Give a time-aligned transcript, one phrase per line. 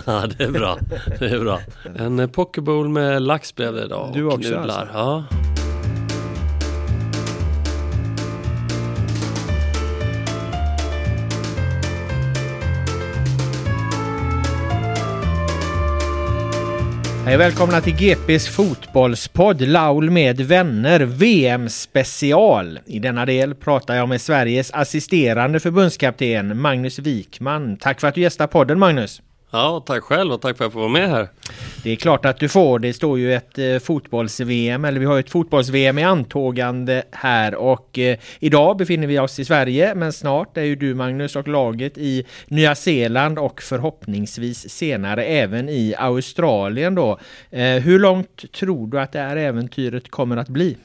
[0.06, 0.78] Ja, det är bra.
[1.18, 1.60] Det är bra.
[1.98, 4.10] En eh, pokebowl med lax blev det idag.
[4.14, 4.78] Du och också, nudlar.
[4.80, 4.98] alltså?
[4.98, 5.24] Ja.
[17.26, 22.78] Hej välkomna till GPs fotbollspodd Laul med vänner VM special.
[22.86, 27.76] I denna del pratar jag med Sveriges assisterande förbundskapten Magnus Wikman.
[27.76, 29.22] Tack för att du gästar podden Magnus.
[29.54, 31.28] Ja, tack själv och tack för att jag får vara med här.
[31.82, 32.78] Det är klart att du får.
[32.78, 37.98] Det står ju ett eh, fotbolls-VM, eller vi har ett fotbolls-VM i antågande här och
[37.98, 41.98] eh, idag befinner vi oss i Sverige, men snart är ju du Magnus och laget
[41.98, 47.18] i Nya Zeeland och förhoppningsvis senare även i Australien då.
[47.50, 50.76] Eh, hur långt tror du att det här äventyret kommer att bli?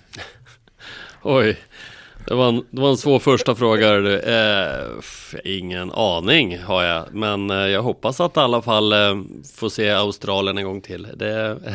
[1.21, 1.57] Oj,
[2.25, 3.95] det var en, det var en svår första fråga.
[4.19, 4.85] Eh,
[5.43, 9.21] ingen aning har jag, men eh, jag hoppas att i alla fall eh,
[9.55, 11.07] få se Australien en gång till.
[11.15, 11.73] Det eh,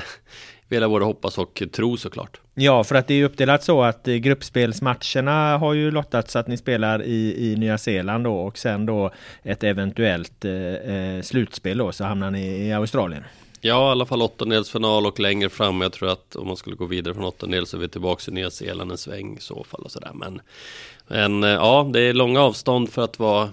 [0.68, 2.40] vill jag både hoppas och tro såklart.
[2.54, 6.48] Ja, för att det är uppdelat så att eh, gruppspelsmatcherna har ju lottats så att
[6.48, 9.10] ni spelar i, i Nya Zeeland då och sen då
[9.42, 13.24] ett eventuellt eh, eh slutspel då så hamnar ni i Australien.
[13.66, 15.80] Ja, i alla fall åttondelsfinal och längre fram.
[15.80, 18.34] Jag tror att om man skulle gå vidare från åttondel så är vi tillbaka i
[18.34, 20.10] Nya Zeeland en sväng i så fall och sådär.
[20.14, 20.40] Men,
[21.06, 23.50] men eh, ja, det är långa avstånd för att vara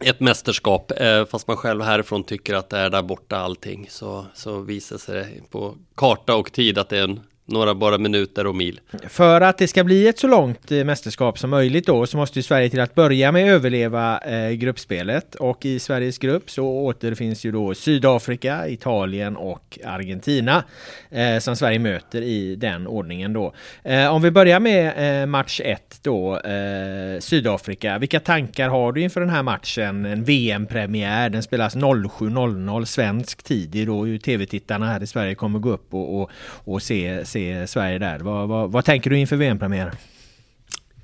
[0.00, 0.92] ett mästerskap.
[0.96, 3.86] Eh, fast man själv härifrån tycker att det är där borta allting.
[3.90, 7.98] Så, så visar sig det på karta och tid att det är en, några bara
[7.98, 8.80] minuter och mil.
[9.08, 12.38] För att det ska bli ett så långt eh, mästerskap som möjligt då så måste
[12.38, 17.44] ju Sverige till att börja med överleva eh, gruppspelet och i Sveriges grupp så återfinns
[17.44, 20.64] ju då Sydafrika, Italien och Argentina
[21.10, 23.54] eh, som Sverige möter i den ordningen då.
[23.82, 27.98] Eh, om vi börjar med eh, match 1 då, eh, Sydafrika.
[27.98, 30.06] Vilka tankar har du inför den här matchen?
[30.06, 33.70] En VM-premiär, den spelas 07.00 svensk tid.
[33.70, 36.30] Det är då ju tv-tittarna här i Sverige kommer gå upp och, och,
[36.64, 38.18] och se, se Sverige där.
[38.18, 39.96] Vad, vad, vad tänker du inför VM-premiären?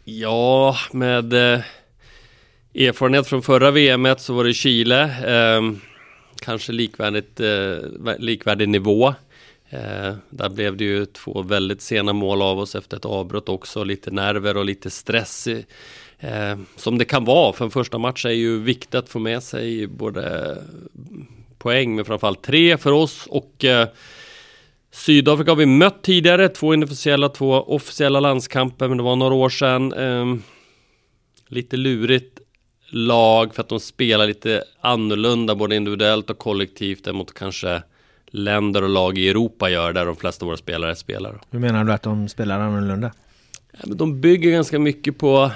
[0.04, 1.60] Ja, med eh,
[2.74, 5.02] erfarenhet från förra VMet så var det Chile.
[5.04, 5.62] Eh,
[6.40, 9.14] kanske likvärdigt, eh, likvärdig nivå.
[9.70, 13.84] Eh, där blev det ju två väldigt sena mål av oss efter ett avbrott också.
[13.84, 15.46] Lite nerver och lite stress.
[16.18, 19.42] Eh, som det kan vara, för en första match är ju viktigt att få med
[19.42, 20.56] sig både
[21.58, 23.26] poäng, men framförallt tre för oss.
[23.26, 23.88] Och eh,
[24.98, 29.48] Sydafrika har vi mött tidigare, två inofficiella, två officiella landskamper, men det var några år
[29.48, 29.92] sedan.
[29.92, 30.42] Ehm,
[31.48, 32.40] lite lurigt
[32.90, 37.82] lag för att de spelar lite annorlunda, både individuellt och kollektivt, än mot kanske
[38.26, 41.40] länder och lag i Europa gör, där de flesta av våra spelare spelar.
[41.50, 43.12] Hur menar du att de spelar annorlunda?
[43.72, 45.50] Ja, men de bygger ganska mycket på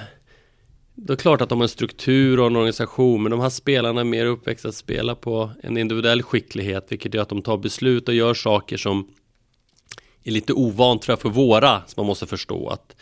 [0.95, 4.01] det är klart att de har en struktur och en organisation, men de här spelarna
[4.01, 8.09] är mer uppväxta att spela på en individuell skicklighet, vilket gör att de tar beslut
[8.09, 9.09] och gör saker som
[10.25, 12.97] är lite ovant tror jag för våra, som man måste förstå att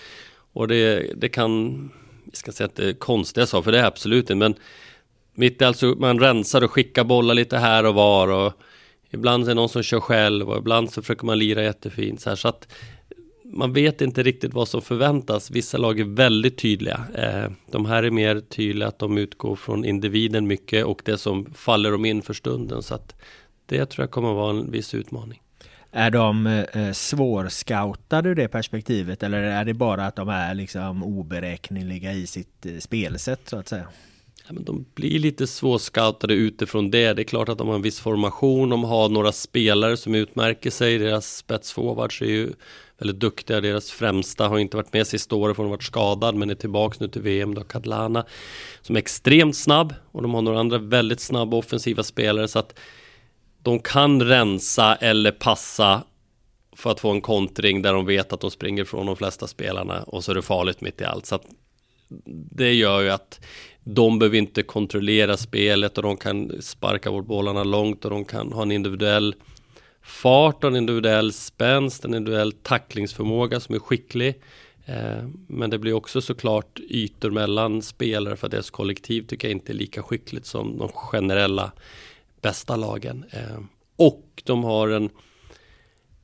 [0.53, 1.91] och det, det kan,
[2.25, 4.55] jag ska säga att det är konstiga saker, för det är absolut inte, men
[5.35, 8.53] mitt i alltså man rensar och skickar bollar lite här och var och
[9.11, 12.29] ibland är det någon som kör själv och ibland så försöker man lira jättefint så
[12.29, 12.73] här, så att
[13.53, 15.51] man vet inte riktigt vad som förväntas.
[15.51, 17.05] Vissa lag är väldigt tydliga.
[17.15, 21.47] Eh, de här är mer tydliga att de utgår från individen mycket och det som
[21.55, 22.83] faller dem in för stunden.
[22.83, 23.15] Så att
[23.67, 25.43] det tror jag kommer att vara en viss utmaning.
[25.93, 31.03] Är de eh, svårscoutade ur det perspektivet eller är det bara att de är liksom
[31.03, 33.87] oberäkneliga i sitt eh, spelsätt så att säga?
[34.47, 37.13] Ja, men de blir lite svårscoutade utifrån det.
[37.13, 40.71] Det är klart att de har en viss formation, de har några spelare som utmärker
[40.71, 40.99] sig.
[40.99, 42.53] Deras spetsforwards är ju
[42.99, 43.61] väldigt duktiga.
[43.61, 46.55] Deras främsta har inte varit med sista året för de har varit skadad men är
[46.55, 48.25] tillbaka nu till VM då, Kadlana.
[48.83, 52.79] Som är extremt snabb och de har några andra väldigt snabba offensiva spelare så att
[53.63, 56.03] de kan rensa eller passa
[56.77, 60.03] för att få en kontring där de vet att de springer från de flesta spelarna
[60.03, 61.27] och så är det farligt mitt i allt.
[61.27, 61.45] Så att
[62.53, 63.41] det gör ju att
[63.85, 68.53] de behöver inte kontrollera spelet och de kan sparka bort bollarna långt och de kan
[68.53, 69.35] ha en individuell
[70.03, 74.35] fart och en individuell spänst, en individuell tacklingsförmåga som är skicklig.
[74.87, 79.53] Eh, men det blir också såklart ytor mellan spelare för att deras kollektiv tycker jag
[79.53, 81.73] inte är lika skickligt som de generella
[82.41, 83.25] bästa lagen.
[83.31, 83.59] Eh,
[83.97, 85.11] och de har en,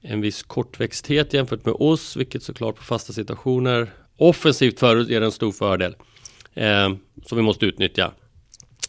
[0.01, 5.33] en viss kortväxthet jämfört med oss, vilket såklart på fasta situationer offensivt förut är en
[5.33, 5.97] stor fördel.
[6.55, 6.89] Eh,
[7.27, 8.13] som vi måste utnyttja.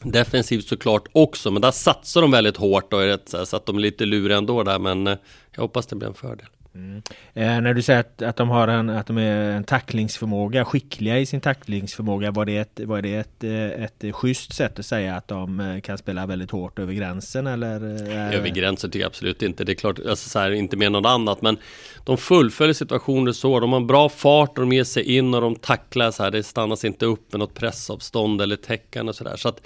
[0.03, 3.77] Defensivt såklart också, men där satsar de väldigt hårt och är rätt, så att de
[3.77, 5.17] är lite luriga ändå där, men eh,
[5.51, 6.47] jag hoppas det blir en fördel.
[6.75, 7.01] Mm.
[7.33, 11.19] Eh, när du säger att, att de har en, att de är en tacklingsförmåga, skickliga
[11.19, 15.15] i sin tacklingsförmåga, var det ett, var det ett, ett, ett schysst sätt att säga
[15.15, 17.75] att de eh, kan spela väldigt hårt över gränsen eller?
[18.11, 18.35] Eh?
[18.35, 19.63] Över gränsen tycker jag absolut inte.
[19.63, 21.57] Det är klart, alltså så här, inte mer något annat, men
[22.03, 23.59] de fullföljer situationer så.
[23.59, 26.31] De har bra fart och de ger sig in och de tacklar så här.
[26.31, 29.35] Det stannas inte upp med något pressavstånd eller täckande och så där.
[29.35, 29.61] Så att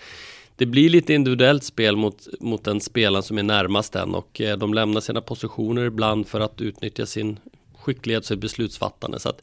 [0.62, 4.58] det blir lite individuellt spel mot, mot den spelaren som är närmast den och eh,
[4.58, 7.40] de lämnar sina positioner ibland för att utnyttja sin
[7.76, 9.20] skicklighet och beslutsfattande.
[9.20, 9.42] Så att,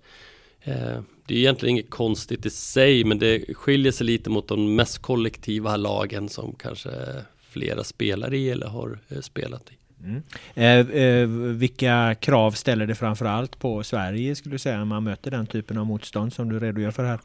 [0.63, 4.75] eh, det är egentligen inget konstigt i sig men det skiljer sig lite mot de
[4.75, 6.91] mest kollektiva lagen som kanske
[7.49, 10.05] flera spelar i eller har eh, spelat i.
[10.05, 10.23] Mm.
[10.55, 15.31] Eh, eh, vilka krav ställer det framförallt på Sverige skulle du säga när man möter
[15.31, 17.21] den typen av motstånd som du redogör för här?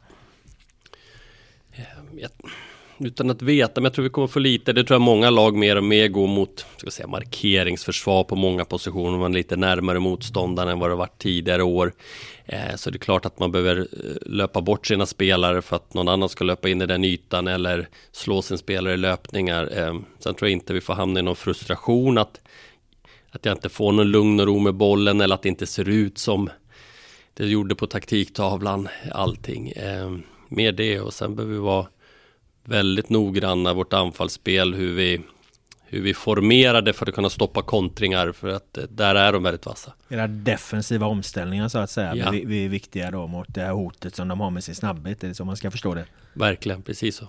[1.72, 1.84] Eh,
[2.16, 2.30] jag
[2.98, 5.56] utan att veta, men jag tror vi kommer få lite, det tror jag många lag
[5.56, 10.00] mer och mer går mot, ska säga markeringsförsvar på många positioner, man är lite närmare
[10.00, 11.92] motståndaren än vad det varit tidigare år.
[12.46, 13.86] Eh, så det är klart att man behöver eh,
[14.26, 17.88] löpa bort sina spelare för att någon annan ska löpa in i den ytan eller
[18.12, 19.78] slå sin spelare i löpningar.
[19.78, 22.40] Eh, sen tror jag inte vi får hamna i någon frustration att,
[23.30, 25.88] att jag inte får någon lugn och ro med bollen eller att det inte ser
[25.88, 26.50] ut som
[27.34, 29.68] det gjorde på taktiktavlan, allting.
[29.68, 30.16] Eh,
[30.48, 31.86] mer det och sen behöver vi vara
[32.64, 35.20] väldigt noggranna vårt anfallsspel, hur vi,
[35.84, 39.66] hur vi formerade för att kunna stoppa kontringar för att eh, där är de väldigt
[39.66, 39.92] vassa.
[40.08, 42.30] Era defensiva omställningar så att säga ja.
[42.30, 45.28] vi är viktiga då mot det här hotet som de har med sin snabbhet, är
[45.28, 46.04] det så man ska förstå det?
[46.32, 47.28] Verkligen, precis så.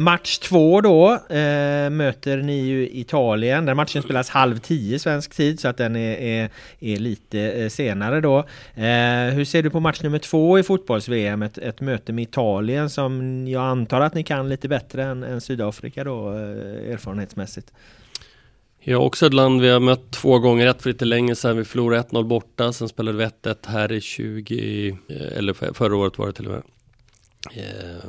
[0.00, 3.66] Match två då eh, möter ni ju Italien.
[3.66, 6.50] Den matchen spelas halv tio svensk tid så att den är, är,
[6.80, 8.38] är lite eh, senare då.
[8.74, 11.42] Eh, hur ser du på match nummer två i fotbolls-VM?
[11.42, 15.40] Ett, ett, möte med Italien som jag antar att ni kan lite bättre än, än
[15.40, 17.72] Sydafrika då eh, erfarenhetsmässigt.
[18.80, 21.56] Ja, också ett land vi har mött två gånger, ett för lite länge sedan.
[21.56, 26.18] Vi förlorade 1-0 borta, sen spelade vi 1-1 här i 20, eh, eller förra året
[26.18, 26.62] var det till och med.
[27.48, 28.04] Eh,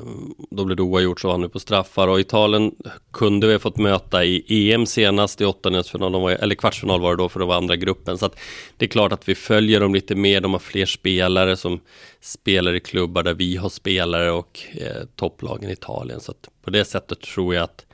[0.49, 2.75] då blev det oavgjort så vann vi på straffar och Italien
[3.11, 7.29] kunde vi ha fått möta i EM senast i åttondelsfinal, eller kvartsfinal var det då
[7.29, 8.17] för det var andra gruppen.
[8.17, 8.39] Så att
[8.77, 11.79] det är klart att vi följer dem lite mer, de har fler spelare som
[12.21, 16.19] spelar i klubbar där vi har spelare och eh, topplagen i Italien.
[16.19, 17.85] Så att på det sättet tror jag att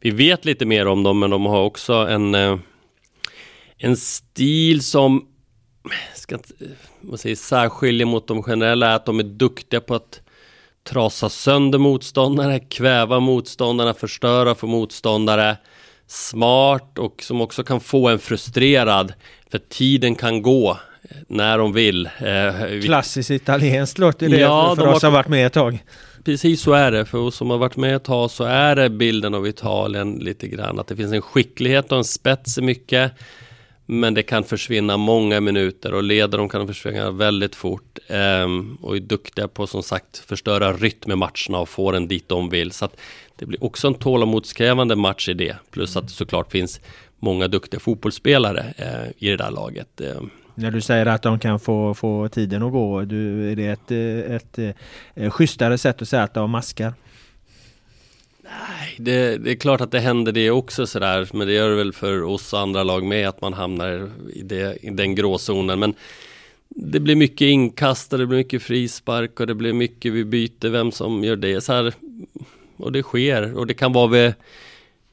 [0.00, 2.58] vi vet lite mer om dem, men de har också en, eh,
[3.78, 5.28] en stil som
[6.14, 6.40] ska eh,
[7.00, 10.20] vad säger, särskiljer mot de generella, är att de är duktiga på att
[10.84, 15.56] trasa sönder motståndare, kväva motståndarna, förstöra för motståndare.
[16.06, 19.12] Smart och som också kan få en frustrerad.
[19.50, 20.78] För tiden kan gå
[21.28, 22.06] när de vill.
[22.06, 25.84] Eh, Klassiskt italienskt låter det ja, för, för oss som har varit med ett tag.
[26.24, 27.04] Precis så är det.
[27.04, 30.48] För oss som har varit med ett tag så är det bilden av Italien lite
[30.48, 30.80] grann.
[30.80, 33.12] Att det finns en skicklighet och en spets i mycket.
[33.86, 37.98] Men det kan försvinna många minuter och leder de kan försvinna väldigt fort.
[38.08, 42.28] Um, och är duktiga på som sagt förstöra rytm i matcherna och få den dit
[42.28, 42.72] de vill.
[42.72, 42.96] Så att
[43.36, 45.56] det blir också en tålamodskrävande match i det.
[45.70, 46.80] Plus att det såklart finns
[47.18, 50.00] många duktiga fotbollsspelare eh, i det där laget.
[50.00, 50.22] Uh,
[50.54, 53.90] när du säger att de kan få, få tiden att gå, du, är det ett,
[53.90, 54.76] ett, ett,
[55.14, 56.92] ett schysstare sätt att säga att de maskar?
[58.58, 61.76] Nej, det, det, är klart att det händer det också sådär, men det gör det
[61.76, 65.78] väl för oss och andra lag med att man hamnar i, det, i den gråzonen.
[65.78, 65.94] Men
[66.68, 70.68] det blir mycket inkast och det blir mycket frispark och det blir mycket vi byter
[70.68, 71.60] vem som gör det.
[71.60, 71.94] Så här,
[72.76, 74.34] och det sker och det kan vara vid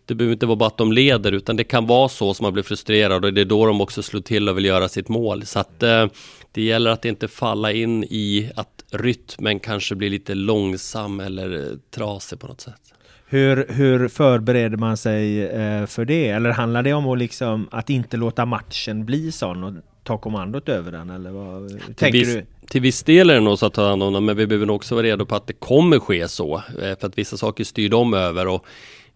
[0.05, 2.53] det behöver inte vara bara att de leder utan det kan vara så som man
[2.53, 5.45] blir frustrerad och det är då de också slår till och vill göra sitt mål.
[5.45, 6.07] Så att eh,
[6.51, 11.77] det gäller att inte falla in i att rytmen kanske blir lite långsam eller eh,
[11.91, 12.90] trasig på något sätt.
[13.31, 16.29] Hur, hur förbereder man sig eh, för det?
[16.29, 19.73] Eller handlar det om att, liksom, att inte låta matchen bli sån och
[20.03, 21.09] ta kommandot över den?
[21.09, 22.45] Eller vad till tänker viss, du?
[22.67, 24.65] Till viss del är det nog så att ta hand om det, men vi behöver
[24.65, 26.57] nog också vara redo på att det kommer ske så.
[26.57, 28.65] Eh, för att vissa saker styr de över och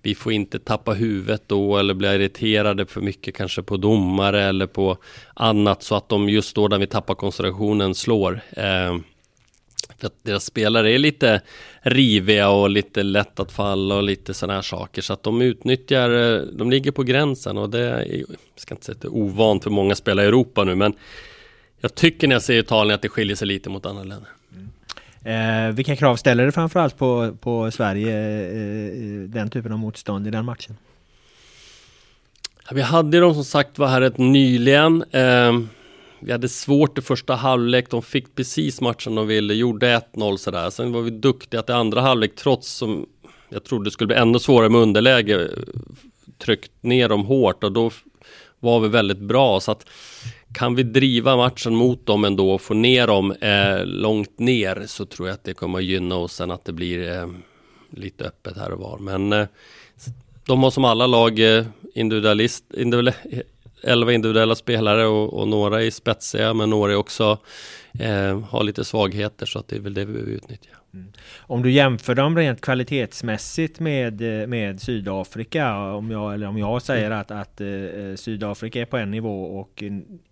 [0.01, 4.67] vi får inte tappa huvudet då eller bli irriterade för mycket kanske på domare eller
[4.67, 4.97] på
[5.33, 8.39] annat så att de just då när vi tappar koncentrationen slår.
[8.51, 8.97] Eh,
[10.05, 11.41] att deras spelare är lite
[11.81, 15.01] riviga och lite lätt att falla och lite sådana här saker.
[15.01, 18.85] Så att de utnyttjar, eh, de ligger på gränsen och det är, jag ska inte
[18.85, 20.93] säga att det är ovant för många spelare i Europa nu men
[21.81, 24.29] jag tycker när jag ser Italien att det skiljer sig lite mot andra länder.
[25.25, 28.13] Eh, vilka krav ställer du framförallt på, på Sverige,
[28.49, 30.77] eh, den typen av motstånd i den matchen?
[32.71, 35.03] Vi hade de som sagt var här rätt nyligen.
[35.11, 35.59] Eh,
[36.25, 40.69] vi hade svårt i första halvlek, de fick precis matchen de ville, gjorde 1-0 sådär.
[40.69, 43.05] Sen var vi duktiga till andra halvlek trots som
[43.49, 45.49] jag trodde det skulle bli ännu svårare med underläge,
[46.37, 47.91] tryckt ner dem hårt och då
[48.59, 49.59] var vi väldigt bra.
[49.59, 49.89] Så att
[50.53, 55.05] kan vi driva matchen mot dem ändå och få ner dem eh, långt ner så
[55.05, 57.27] tror jag att det kommer att gynna oss sen att det blir eh,
[57.89, 58.97] lite öppet här och var.
[58.97, 59.47] Men eh,
[60.45, 61.65] de har som alla lag eh,
[61.95, 63.43] individualist, individuell,
[63.85, 67.37] 11 individuella spelare och, och, några är spetsiga men några är också
[67.99, 70.69] eh, har lite svagheter så att det är väl det vi behöver utnyttja.
[70.93, 71.11] Mm.
[71.37, 77.11] Om du jämför dem rent kvalitetsmässigt med, med Sydafrika, om jag, eller om jag säger
[77.11, 77.67] att, att eh,
[78.15, 79.83] Sydafrika är på en nivå och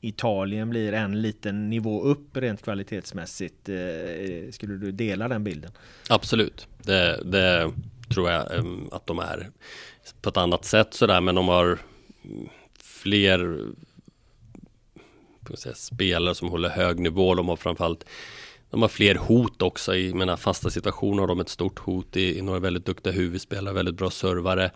[0.01, 3.69] Italien blir en liten nivå upp rent kvalitetsmässigt.
[3.69, 5.71] Eh, skulle du dela den bilden?
[6.09, 7.71] Absolut, det, det
[8.13, 9.49] tror jag eh, att de är
[10.21, 11.79] på ett annat sätt sådär, men de har
[13.03, 13.59] fler
[15.55, 17.35] säga, spelare som håller hög nivå.
[17.35, 18.05] De har framförallt
[18.69, 22.37] de har fler hot också i mina fasta situationer har de ett stort hot i,
[22.37, 24.71] i några väldigt duktiga huvudspelare, väldigt bra servare.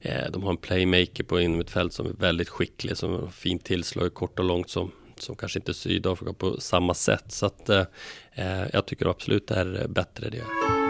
[0.00, 4.14] Eh, de har en playmaker på innermittfält som är väldigt skicklig, som har fint tillslag
[4.14, 7.32] kort och långt som, som kanske inte Sydafrika på samma sätt.
[7.32, 7.84] Så att eh,
[8.34, 10.89] eh jag tycker absolut det är bättre det.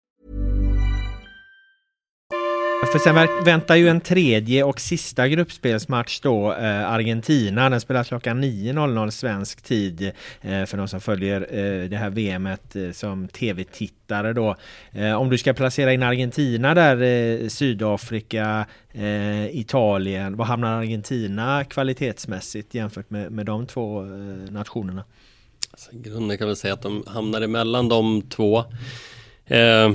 [2.81, 7.69] För sen väntar ju en tredje och sista gruppspelsmatch då, eh, Argentina.
[7.69, 10.11] Den spelas klockan 9.00 svensk tid
[10.41, 14.55] eh, för de som följer eh, det här VMet eh, som tv-tittare då.
[14.91, 20.37] Eh, om du ska placera in Argentina där, eh, Sydafrika, eh, Italien.
[20.37, 25.03] Var hamnar Argentina kvalitetsmässigt jämfört med, med de två eh, nationerna?
[25.71, 28.63] Alltså, grunden kan väl säga att de hamnar emellan de två
[29.45, 29.91] eh,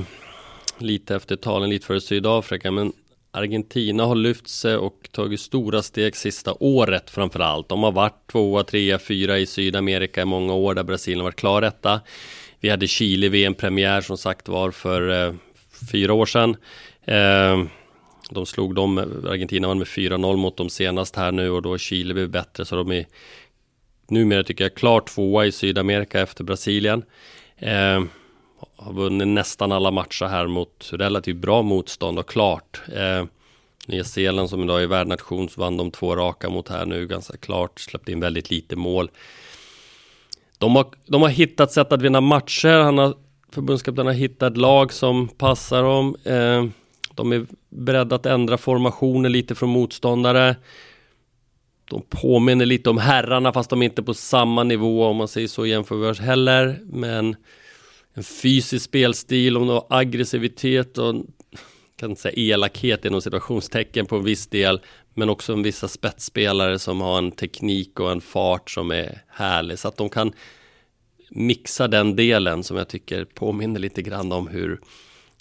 [0.81, 2.71] lite efter talen, lite före Sydafrika.
[2.71, 2.93] Men
[3.31, 7.69] Argentina har lyft sig och tagit stora steg sista året framför allt.
[7.69, 11.61] De har varit tvåa, trea, fyra i Sydamerika i många år där Brasilien varit klar
[11.61, 12.01] detta.
[12.59, 15.33] Vi hade Chile VM-premiär som sagt var för eh,
[15.91, 16.55] fyra år sedan.
[17.05, 17.63] Eh,
[18.29, 18.97] de slog dem,
[19.29, 22.75] Argentina vann med 4-0 mot dem senast här nu och då Chile blev bättre så
[22.75, 23.05] de är
[24.09, 27.03] numera tycker jag klart tvåa i Sydamerika efter Brasilien.
[27.57, 28.03] Eh,
[28.77, 32.81] har vunnit nästan alla matcher här mot relativt bra motstånd och klart.
[32.95, 33.25] Eh,
[33.87, 37.37] Nya Zeeland som idag är värdnation så vann de två raka mot här nu ganska
[37.37, 39.11] klart, släppte in väldigt lite mål.
[40.57, 42.79] de, har, de har hittat sätt att vinna matcher.
[42.79, 43.13] Han har,
[43.51, 46.15] förbundskaptenen har hittat lag som passar dem.
[46.23, 46.65] Eh,
[47.15, 50.55] de är beredda att ändra formationer lite från motståndare.
[51.89, 55.47] De påminner lite om herrarna fast de är inte på samma nivå om man säger
[55.47, 56.79] så jämförbart heller.
[56.85, 57.35] Men
[58.17, 61.15] en fysisk spelstil och aggressivitet och
[61.95, 64.81] kan inte säga elakhet inom situationstecken på en viss del.
[65.13, 69.79] Men också en vissa spetsspelare som har en teknik och en fart som är härlig.
[69.79, 70.33] Så att de kan
[71.29, 74.79] mixa den delen som jag tycker påminner lite grann om hur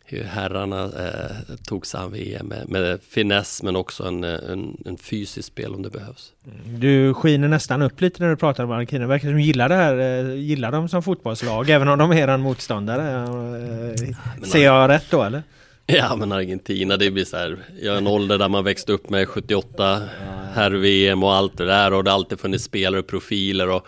[0.09, 4.99] hur herrarna eh, tog sig an VM med, med finess men också en, en, en
[4.99, 6.33] fysisk spel om det behövs.
[6.45, 6.81] Mm.
[6.81, 9.01] Du skiner nästan upp lite när du pratar om Argentina.
[9.01, 12.13] Det verkar som du gillar det här, eh, gillar dem som fotbollslag även om de
[12.13, 13.25] är en motståndare.
[13.93, 15.43] Eh, ser jag rätt då eller?
[15.87, 19.11] Ja men Argentina det blir så här, jag är en ålder där man växte upp
[19.11, 20.03] med 78
[20.55, 23.87] herr-VM och allt det där och det har alltid funnits spelare och profiler och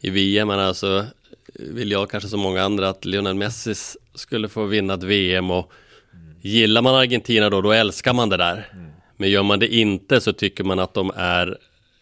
[0.00, 1.06] i VM men alltså
[1.54, 3.74] vill jag kanske som många andra att Lionel Messi
[4.14, 5.72] skulle få vinna ett VM och
[6.40, 8.68] gillar man Argentina då, då älskar man det där.
[9.16, 11.58] Men gör man det inte så tycker man att de är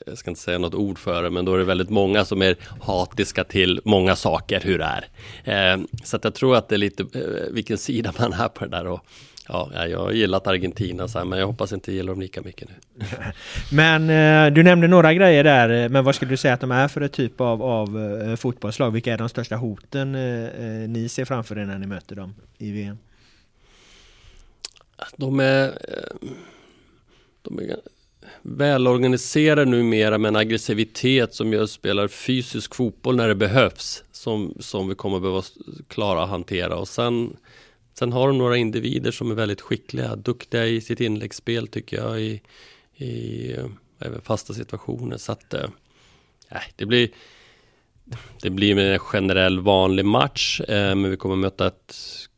[0.06, 2.42] jag ska inte säga något ord för det, men då är det väldigt många som
[2.42, 5.02] är hatiska till många saker, hur det
[5.44, 5.74] är.
[5.74, 8.64] Eh, så att jag tror att det är lite eh, vilken sida man är på
[8.64, 8.86] det där.
[8.86, 9.00] Och,
[9.48, 12.68] ja, jag har gillat Argentina, så här, men jag hoppas inte gillar dem lika mycket
[12.68, 13.04] nu.
[13.72, 16.88] men eh, du nämnde några grejer där, men vad skulle du säga att de är
[16.88, 18.90] för ett typ av, av uh, fotbollslag?
[18.90, 20.12] Vilka är de största hoten
[20.92, 22.98] ni ser framför er när ni möter dem i VM?
[25.16, 25.72] De är,
[27.42, 27.76] de är
[28.42, 34.04] välorganiserade numera med en aggressivitet som gör spelar fysisk fotboll när det behövs.
[34.12, 35.42] Som, som vi kommer behöva
[35.88, 36.76] klara att hantera.
[36.76, 37.36] Och sen,
[37.94, 42.20] sen har de några individer som är väldigt skickliga, duktiga i sitt inläggsspel tycker jag.
[42.20, 42.42] I,
[42.96, 43.66] i eh,
[43.98, 45.16] även fasta situationer.
[45.16, 45.70] Så att, äh,
[46.76, 47.08] det blir
[48.42, 51.96] det blir en generell vanlig match, eh, men vi kommer möta ett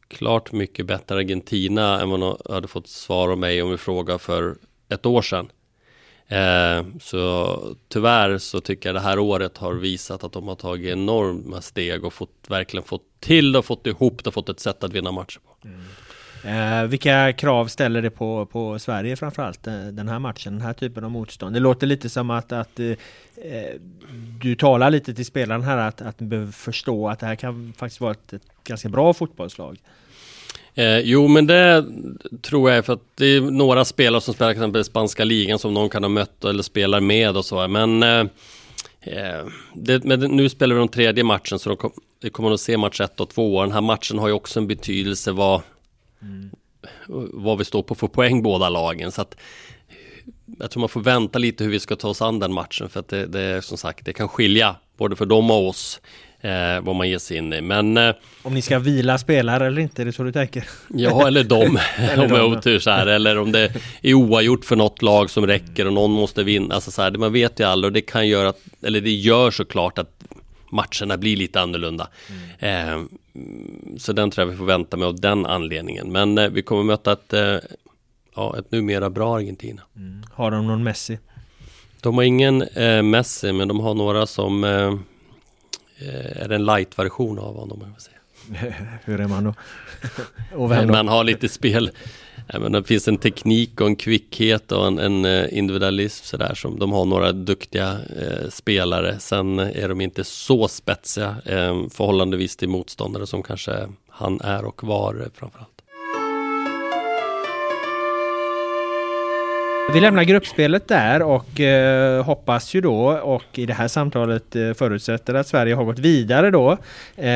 [0.08, 4.18] klart mycket bättre Argentina än vad de hade fått svar av mig om vi frågar
[4.18, 4.56] för
[4.88, 5.50] ett år sedan.
[6.26, 7.58] Eh, så
[7.88, 12.04] tyvärr så tycker jag det här året har visat att de har tagit enorma steg
[12.04, 14.93] och fått, verkligen fått till det och fått ihop det och fått ett sätt att
[14.93, 15.69] vinna matcher på.
[15.69, 15.80] Mm.
[16.45, 20.73] Eh, vilka krav ställer det på, på Sverige framförallt eh, den här matchen, den här
[20.73, 21.54] typen av motstånd?
[21.56, 22.93] Det låter lite som att, att eh,
[24.41, 27.73] du talar lite till spelaren här att, att du behöver förstå att det här kan
[27.76, 29.78] faktiskt vara ett, ett ganska bra fotbollslag.
[30.75, 31.84] Eh, jo, men det
[32.43, 35.75] tror jag för att det är några spelare som spelar till exempel spanska ligan som
[35.75, 37.69] någon kan ha mött eller spelar med och så.
[37.69, 38.25] Men, eh
[39.75, 42.76] det, men nu spelar vi de tredje matchen så de kom, vi kommer att se
[42.76, 43.62] match 1 och 2.
[43.62, 45.62] Den här matchen har ju också en betydelse vad,
[46.23, 46.50] mm.
[47.32, 49.12] vad vi står på för poäng båda lagen.
[49.12, 49.36] Så att,
[50.58, 53.00] jag tror man får vänta lite hur vi ska ta oss an den matchen för
[53.00, 56.00] att det, det är som sagt det kan skilja både för dem och oss
[56.45, 57.61] eh, vad man ger sig in i.
[57.61, 60.69] Men, eh, om ni ska vila spelare eller inte, är det så du tänker?
[60.89, 63.07] Ja, eller dem, eller om jag har otur så här.
[63.07, 66.75] Eller om det är oavgjort för något lag som räcker och någon måste vinna.
[66.75, 69.50] Alltså så här, man vet ju aldrig och det kan göra att, eller det gör
[69.50, 70.25] såklart att
[70.71, 72.09] matcherna blir lite annorlunda.
[72.59, 72.99] Mm.
[72.99, 73.07] Eh,
[73.99, 76.13] så den tror jag vi får vänta med av den anledningen.
[76.13, 77.57] Men eh, vi kommer möta ett, eh,
[78.37, 79.83] ja, ett numera bra Argentina.
[79.97, 80.23] Mm.
[80.33, 81.19] Har de någon Messi?
[82.00, 84.95] De har ingen eh, Messi, men de har några som eh,
[85.99, 87.95] är det en light-version av honom.
[89.04, 89.54] Hur är man då?
[90.52, 90.93] och vem då?
[90.93, 91.91] Man har lite spel.
[92.52, 96.78] Men det finns en teknik och en kvickhet och en, en eh, individualism sådär som
[96.78, 99.19] de har några duktiga eh, spelare.
[99.19, 104.85] Sen är de inte så spetsiga eh, förhållandevis till motståndare som kanske han är och
[104.85, 105.74] var eh, framförallt.
[109.92, 114.73] Vi lämnar gruppspelet där och eh, hoppas ju då och i det här samtalet eh,
[114.73, 116.78] förutsätter att Sverige har gått vidare då
[117.16, 117.28] eh,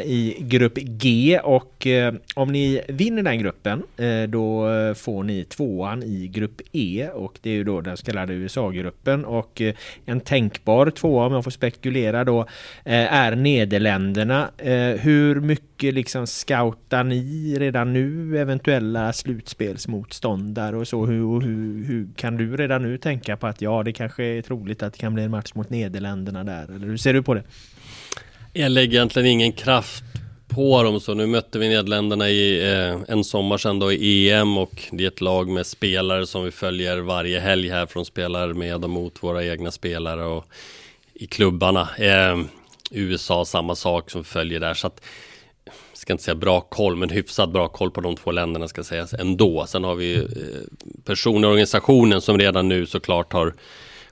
[0.00, 1.40] i grupp G.
[1.42, 7.08] Och eh, om ni vinner den gruppen eh, då får ni tvåan i grupp E.
[7.14, 9.24] Och det är ju då den så kallade USA-gruppen.
[9.24, 9.74] Och eh,
[10.06, 12.40] en tänkbar tvåa om jag får spekulera då
[12.84, 14.48] eh, är Nederländerna.
[14.58, 21.06] Eh, hur mycket Eh, liksom scoutar ni redan nu eventuella slutspelsmotståndare och så?
[21.06, 24.82] Hur, hur, hur kan du redan nu tänka på att ja, det kanske är troligt
[24.82, 26.62] att det kan bli en match mot Nederländerna där?
[26.62, 27.42] Eller hur ser du på det?
[28.52, 30.04] Jag lägger egentligen ingen kraft
[30.48, 34.58] på dem så nu mötte vi Nederländerna i eh, en sommar sedan då i EM
[34.58, 38.52] och det är ett lag med spelare som vi följer varje helg här från spelar
[38.52, 40.46] med och mot våra egna spelare och
[41.14, 41.88] i klubbarna.
[41.98, 42.38] Eh,
[42.90, 45.00] USA samma sak som följer där så att
[46.06, 49.14] ska inte säga bra koll, men hyfsat bra koll på de två länderna ska sägas
[49.14, 49.66] ändå.
[49.66, 50.24] Sen har vi eh,
[51.04, 53.54] personer i organisationen som redan nu såklart har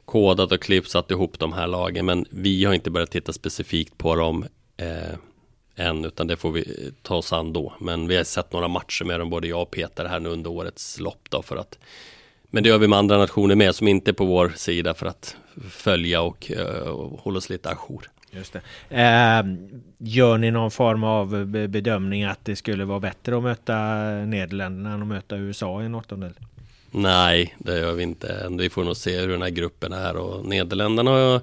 [0.05, 2.07] kodat och klippsat ihop de här lagen.
[2.07, 6.61] Men vi har inte börjat titta specifikt på dem eh, än, utan det får vi
[6.61, 7.73] eh, ta oss an då.
[7.79, 10.51] Men vi har sett några matcher med dem, både jag och Peter här nu under
[10.51, 11.79] årets lopp då för att
[12.43, 15.07] men det gör vi med andra nationer med som inte är på vår sida för
[15.07, 15.37] att
[15.71, 18.11] följa och, eh, och hålla oss lite ajour.
[18.37, 18.61] Just det.
[18.89, 19.45] Eh,
[19.99, 23.75] gör ni någon form av bedömning att det skulle vara bättre att möta
[24.27, 26.33] Nederländerna än att möta USA i en åttondel?
[26.91, 28.49] Nej, det gör vi inte.
[28.59, 31.41] Vi får nog se hur den här gruppen är och Nederländerna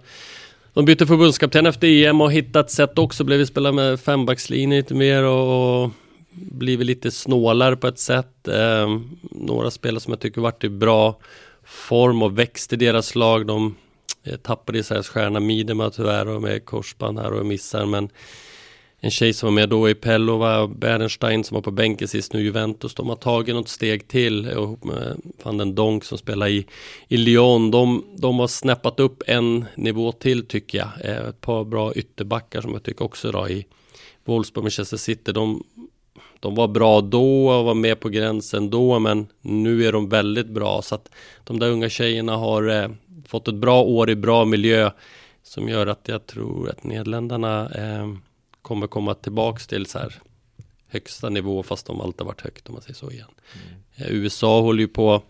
[0.73, 3.23] de bytte förbundskapten efter EM och hittat sätt också.
[3.23, 5.91] Blev vi spela med fembackslinje lite mer och, och
[6.31, 8.47] blivit lite snålare på ett sätt.
[8.47, 11.19] Eh, några spelare som jag tycker varit i bra
[11.63, 13.47] form och växt i deras lag.
[13.47, 13.75] De
[14.23, 18.09] Eh, tappade Isaias stjärna Midema tyvärr och med korsband här och missar men
[19.03, 22.41] en tjej som var med då i Pellova, Bernstein som var på bänken sist nu
[22.41, 22.95] Juventus.
[22.95, 26.65] De har tagit något steg till ihop med van den Donk som spelar i,
[27.07, 27.71] i Lyon.
[27.71, 30.89] De, de har snäppat upp en nivå till tycker jag.
[31.03, 33.65] Eh, ett par bra ytterbackar som jag tycker också då i
[34.25, 35.31] Wolfsburg, Manchester City.
[35.31, 35.63] De,
[36.39, 40.47] de var bra då och var med på gränsen då men nu är de väldigt
[40.47, 41.09] bra så att
[41.43, 42.89] de där unga tjejerna har eh,
[43.31, 44.91] fått ett bra år i bra miljö
[45.43, 48.13] som gör att jag tror att Nederländerna eh,
[48.61, 50.21] kommer komma tillbaks till så här
[50.87, 53.27] högsta nivå fast de alltid varit högt om man säger så igen.
[53.53, 54.15] Mm.
[54.15, 55.21] USA håller ju på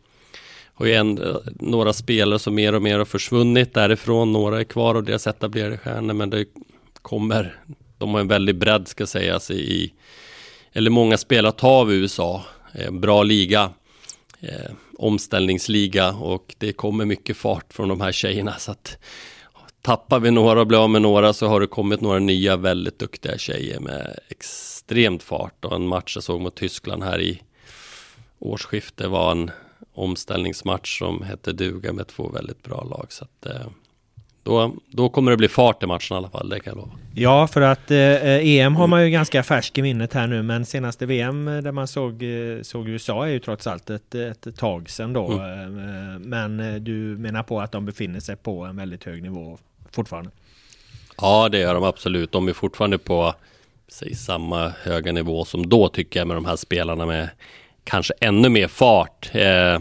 [0.73, 1.19] har ju en,
[1.59, 4.33] några spelare som mer och mer har försvunnit därifrån.
[4.33, 6.45] Några är kvar och deras etablerade stjärnor men det
[7.01, 7.59] kommer
[7.97, 9.93] de har en väldig bredd ska sägas i
[10.73, 12.43] eller många spelare ta av USA.
[12.73, 13.69] Eh, bra liga.
[14.39, 18.55] Eh, omställningsliga och det kommer mycket fart från de här tjejerna.
[18.57, 18.97] Så att
[19.81, 22.99] tappar vi några och blir av med några så har det kommit några nya väldigt
[22.99, 25.65] duktiga tjejer med extremt fart.
[25.65, 27.41] Och en match jag såg mot Tyskland här i
[28.39, 29.51] årsskiftet var en
[29.93, 33.05] omställningsmatch som hette duga med två väldigt bra lag.
[33.09, 33.67] Så att eh,
[34.43, 36.91] då, då kommer det bli fart i matchen i alla fall, det kan jag lova.
[37.13, 40.65] Ja, för att eh, EM har man ju ganska färsk i minnet här nu, men
[40.65, 44.57] senaste VM eh, där man såg, eh, såg USA är ju trots allt ett, ett
[44.57, 45.31] tag sedan då.
[45.31, 45.77] Mm.
[45.77, 49.57] Eh, men du menar på att de befinner sig på en väldigt hög nivå
[49.91, 50.31] fortfarande?
[51.17, 52.31] Ja, det gör de absolut.
[52.31, 53.33] De är fortfarande på
[53.87, 57.29] säg, samma höga nivå som då tycker jag med de här spelarna med
[57.83, 59.79] kanske ännu mer fart eh,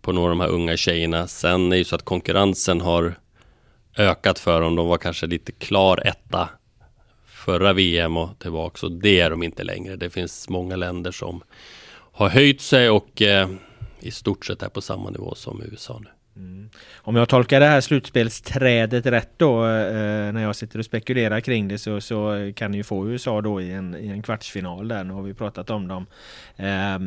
[0.00, 1.26] på några av de här unga tjejerna.
[1.26, 3.14] Sen är det ju så att konkurrensen har
[3.96, 4.76] ökat för dem.
[4.76, 6.48] De var kanske lite klar etta
[7.26, 8.86] förra VM och tillbaka.
[8.86, 9.96] Och det är de inte längre.
[9.96, 11.42] Det finns många länder som
[12.12, 13.50] har höjt sig och eh,
[14.00, 16.10] i stort sett är på samma nivå som USA nu.
[16.36, 16.70] Mm.
[16.96, 21.68] Om jag tolkar det här slutspelsträdet rätt då eh, när jag sitter och spekulerar kring
[21.68, 25.04] det så, så kan ni ju få USA då i en, i en kvartsfinal där.
[25.04, 26.06] Nu har vi pratat om dem.
[26.56, 26.98] Eh,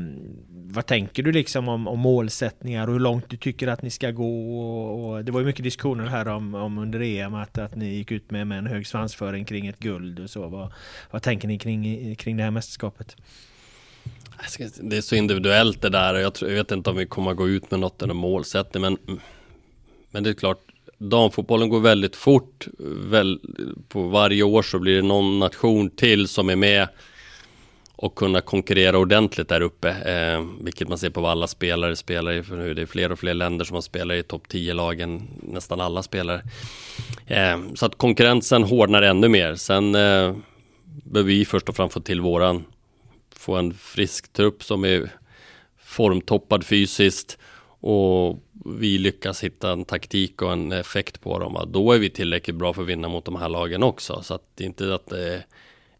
[0.49, 4.11] vad tänker du liksom om, om, målsättningar och hur långt du tycker att ni ska
[4.11, 4.59] gå?
[4.59, 7.85] Och, och det var ju mycket diskussioner här om, om under EM att, att ni
[7.85, 10.47] gick ut med, med en hög svansföring kring ett guld och så.
[10.47, 10.73] Vad,
[11.11, 13.15] vad tänker ni kring, kring det här mästerskapet?
[14.81, 17.31] Det är så individuellt det där och jag, tror, jag vet inte om vi kommer
[17.31, 18.97] att gå ut med något eller målsättning men
[20.11, 20.61] Men det är klart
[20.97, 22.67] Damfotbollen går väldigt fort
[23.09, 23.39] väl,
[23.87, 26.87] På varje år så blir det någon nation till som är med
[27.97, 29.89] och kunna konkurrera ordentligt där uppe.
[29.89, 32.43] Eh, vilket man ser på vad alla spelare spelar i.
[32.43, 35.27] För nu är fler och fler länder som har spelat i topp 10-lagen.
[35.41, 36.41] Nästan alla spelare.
[37.27, 39.55] Eh, så att konkurrensen hårdnar ännu mer.
[39.55, 40.35] Sen eh,
[40.83, 42.63] behöver vi först och främst få till våran
[43.39, 45.09] få en frisk trupp som är
[45.77, 47.37] formtoppad fysiskt
[47.79, 52.55] och vi lyckas hitta en taktik och en effekt på dem, då är vi tillräckligt
[52.55, 54.21] bra för att vinna mot de här lagen också.
[54.21, 55.45] Så att det är inte att det är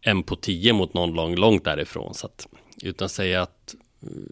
[0.00, 2.14] en på tio mot någon lång, långt därifrån.
[2.14, 2.46] Så att,
[2.82, 3.74] utan säga att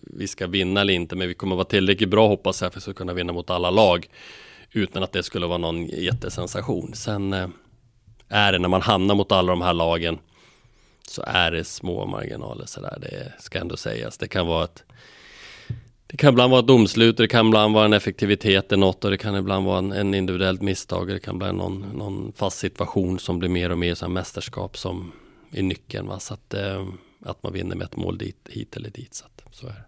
[0.02, 2.88] vi ska vinna eller inte, men vi kommer vara tillräckligt bra hoppas jag för att
[2.88, 4.08] vi kunna vinna mot alla lag.
[4.72, 6.94] Utan att det skulle vara någon jättesensation.
[6.94, 7.48] Sen eh,
[8.28, 10.18] är det när man hamnar mot alla de här lagen
[11.10, 12.98] så är det små marginaler sådär.
[13.00, 14.18] Det ska ändå sägas.
[14.18, 14.84] Det kan vara ett
[16.08, 19.10] det kan ibland vara ett domslut, det kan ibland vara en effektivitet i något och
[19.10, 21.08] det kan ibland vara en, en individuellt misstag.
[21.08, 25.12] Det kan bli någon, någon fast situation som blir mer och mer som mästerskap som
[25.52, 26.06] är nyckeln.
[26.06, 26.18] Va?
[26.18, 26.86] Så att, eh,
[27.24, 29.14] att man vinner med ett mål dit, hit eller dit.
[29.14, 29.84] Så, att, så är det.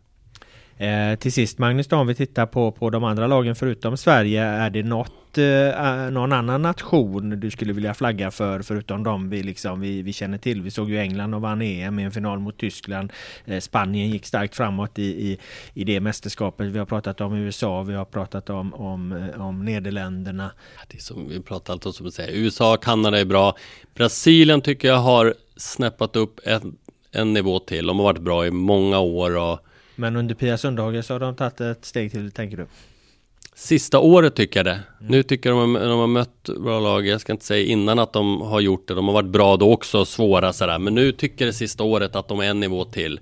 [0.78, 4.42] Eh, till sist Magnus, då, om vi tittar på, på de andra lagen förutom Sverige,
[4.42, 9.42] är det något, eh, någon annan nation du skulle vilja flagga för förutom de vi,
[9.42, 10.62] liksom, vi, vi känner till?
[10.62, 13.12] Vi såg ju England och vann EM i en final mot Tyskland.
[13.44, 15.38] Eh, Spanien gick starkt framåt i, i,
[15.74, 16.66] i det mästerskapet.
[16.66, 20.50] Vi har pratat om USA, vi har pratat om, om, eh, om Nederländerna.
[20.88, 23.56] Det är som vi pratar alltid om, USA och USA, Kanada är bra.
[23.94, 26.76] Brasilien tycker jag har snäppat upp en,
[27.12, 27.86] en nivå till.
[27.86, 29.58] De har varit bra i många år och
[29.98, 32.66] men under Pia Sundhage så har de tagit ett steg till, tänker du?
[33.54, 34.80] Sista året tycker jag det.
[35.00, 35.10] Mm.
[35.10, 38.12] Nu tycker jag de, de har mött bra lag, jag ska inte säga innan att
[38.12, 40.78] de har gjort det, de har varit bra då också, svåra sådär.
[40.78, 43.20] Men nu tycker jag det sista året att de är en nivå till.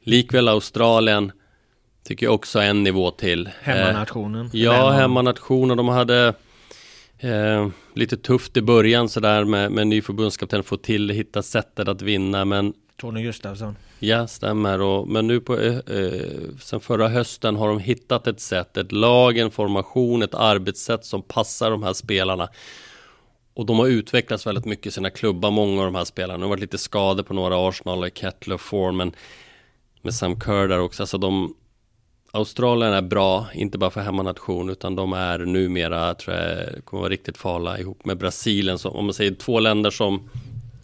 [0.00, 1.32] Likväl Australien
[2.04, 3.48] tycker jag också en nivå till.
[3.60, 4.46] Hemmanationen.
[4.46, 5.76] Eh, ja, hemmanationen.
[5.76, 6.34] De hade
[7.18, 12.02] eh, lite tufft i början sådär med, med ny förbundskapten, få till, hitta sättet att
[12.02, 12.44] vinna.
[12.44, 13.76] Men Tony Gustafsson.
[14.04, 14.80] Ja, stämmer.
[14.80, 16.22] Och, men nu på, eh, eh,
[16.60, 21.22] sen förra hösten har de hittat ett sätt, ett lag, en formation, ett arbetssätt som
[21.22, 22.48] passar de här spelarna.
[23.54, 26.38] Och de har utvecklats väldigt mycket i sina klubbar, många av de här spelarna.
[26.38, 29.12] Det har varit lite skador på några Arsenal, Kettler, Form, men
[30.02, 31.02] med Sam Kerr där också.
[31.02, 31.54] Alltså de,
[32.32, 37.12] Australien är bra, inte bara för hemmanation, utan de är numera, tror jag, kommer vara
[37.12, 38.78] riktigt farliga ihop med Brasilien.
[38.78, 40.30] Så om man säger två länder som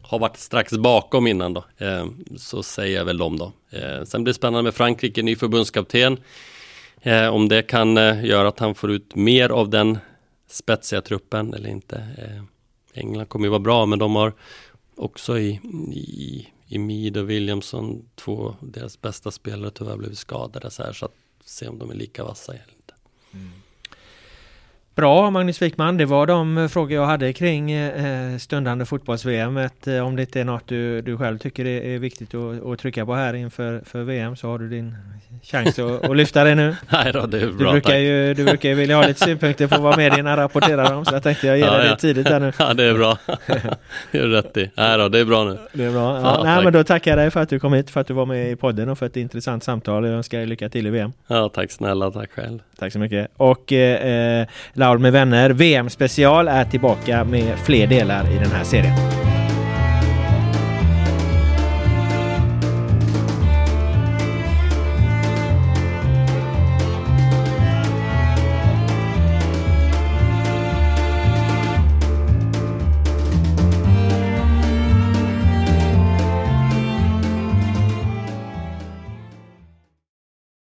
[0.08, 1.64] har varit strax bakom innan då.
[1.78, 3.52] Eh, så säger jag väl dem då.
[3.70, 6.18] Eh, sen blir det spännande med Frankrike, ny förbundskapten.
[7.02, 9.98] Eh, om det kan eh, göra att han får ut mer av den
[10.46, 11.96] spetsiga truppen eller inte.
[12.18, 12.42] Eh,
[13.00, 14.32] England kommer ju vara bra, men de har
[14.96, 15.60] också i,
[15.92, 21.04] i, i Mead och Williamson, två deras bästa spelare tyvärr blivit skadade så här, så
[21.04, 22.94] att se om de är lika vassa eller inte.
[23.34, 23.50] Mm.
[24.98, 29.56] Bra Magnus Wikman, det var de eh, frågor jag hade kring eh, stundande fotbolls-VM.
[29.56, 33.06] Eh, om det inte är något du, du själv tycker är viktigt att, att trycka
[33.06, 34.96] på här inför för VM så har du din
[35.42, 36.76] chans att, att lyfta det nu.
[36.88, 39.66] Nej då, det är bra, du, brukar ju, du brukar ju vilja ha lite synpunkter
[39.66, 42.40] på vad medierna rapporterar om så jag tänkte jag ger dig ja, det tidigt här
[42.40, 42.52] nu.
[42.58, 43.18] Ja det är bra.
[44.12, 44.70] det är rätt i.
[44.74, 45.58] Nej då, det är bra nu.
[45.72, 46.20] Det är bra.
[46.20, 48.06] Ja, ja, nej, men då tackar jag dig för att du kom hit, för att
[48.06, 50.04] du var med i podden och för ett intressant samtal.
[50.04, 51.12] Jag önskar dig lycka till i VM.
[51.26, 52.58] Ja tack snälla, tack själv.
[52.78, 53.30] Tack så mycket.
[53.36, 58.50] Och eh, eh Laul med vänner VM special är tillbaka med fler delar i den
[58.50, 59.27] här serien.